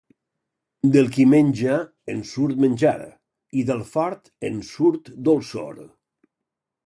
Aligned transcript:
Del 0.93 1.09
qui 1.15 1.25
menja, 1.33 1.75
en 2.13 2.23
surt 2.29 2.63
menjar, 2.63 3.05
i 3.63 3.67
del 3.69 3.85
fort, 3.91 4.33
en 4.49 4.57
surt 4.71 5.11
dolçor. 5.29 5.79